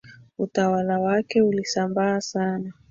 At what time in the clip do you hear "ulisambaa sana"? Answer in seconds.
1.41-2.73